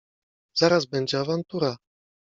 [0.53, 1.77] Zaraz będzie awantura…